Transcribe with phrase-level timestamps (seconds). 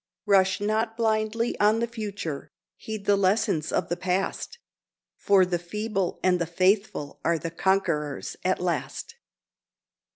[0.25, 2.49] Rush not blindly on the future!
[2.75, 4.57] heed the lessons of the past!
[5.15, 9.13] For the feeble and the faithful are the conquerors at last."